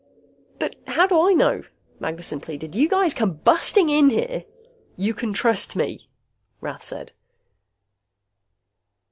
[0.57, 1.61] "But how do I know?"
[1.99, 2.73] Magnessen pleaded.
[2.73, 4.45] "You guys come busting in here"
[5.05, 6.09] "You can trust me,"
[6.59, 7.11] Rath said.